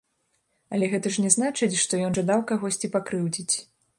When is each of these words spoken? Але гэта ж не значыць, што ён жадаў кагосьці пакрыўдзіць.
Але 0.77 0.85
гэта 0.93 1.11
ж 1.17 1.25
не 1.25 1.31
значыць, 1.35 1.79
што 1.83 2.01
ён 2.07 2.17
жадаў 2.21 2.43
кагосьці 2.53 2.93
пакрыўдзіць. 2.99 3.55